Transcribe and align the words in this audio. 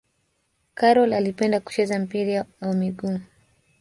Karol 0.73 1.13
alipenda 1.13 1.59
kucheza 1.59 1.99
mpira 1.99 2.45
wa 2.61 2.73
miguu 2.73 3.19